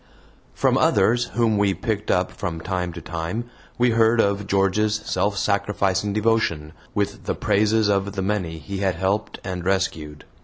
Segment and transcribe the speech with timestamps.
[0.55, 5.37] From others whom we picked up from time to time we heard of George's self
[5.37, 10.25] sacrificing devotion, with the praises of the many he had helped and rescued.